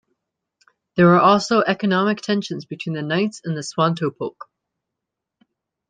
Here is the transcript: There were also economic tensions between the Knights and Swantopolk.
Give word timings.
There 0.95 1.05
were 1.05 1.19
also 1.19 1.59
economic 1.59 2.21
tensions 2.21 2.65
between 2.65 2.95
the 2.95 3.03
Knights 3.03 3.39
and 3.45 3.55
Swantopolk. 3.55 4.47